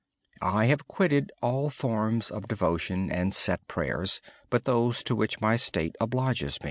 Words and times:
I 0.41 0.65
have 0.65 0.81
ceased 0.97 1.29
all 1.43 1.69
forms 1.69 2.31
of 2.31 2.47
devotion 2.47 3.11
and 3.11 3.35
set 3.35 3.67
prayers 3.67 4.19
except 4.45 4.65
those 4.65 5.03
to 5.03 5.15
which 5.15 5.39
my 5.39 5.57
state 5.57 5.95
requires. 6.01 6.59